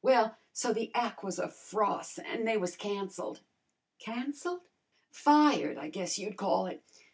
Well, 0.00 0.38
so 0.54 0.72
the 0.72 0.90
ac' 0.96 1.22
was 1.22 1.38
a 1.38 1.48
fros', 1.50 2.18
an' 2.24 2.46
they 2.46 2.56
was 2.56 2.76
cancelled." 2.76 3.40
"Cancelled?" 3.98 4.62
"Fired, 5.10 5.76
I 5.76 5.90
guess 5.90 6.18
you'd 6.18 6.38
call 6.38 6.64
it. 6.64 6.82